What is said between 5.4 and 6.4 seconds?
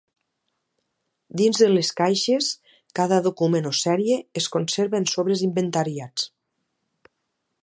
inventariats.